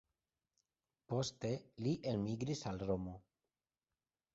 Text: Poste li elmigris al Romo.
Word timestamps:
Poste 1.13 1.53
li 1.85 1.95
elmigris 2.15 2.67
al 2.73 2.85
Romo. 2.89 3.19